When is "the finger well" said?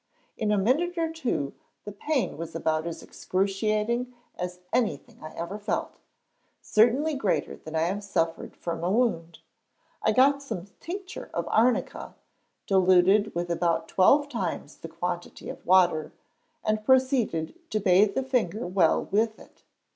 18.15-19.03